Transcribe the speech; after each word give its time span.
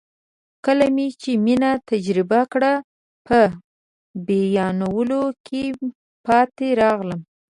کله 0.65 0.85
مې 0.95 1.07
چې 1.21 1.31
مینه 1.45 1.71
تجربه 1.89 2.41
کړه 2.53 2.73
په 3.27 3.39
بیانولو 4.27 5.23
کې 5.45 5.63
پاتې 6.25 6.67
راغلم. 6.81 7.21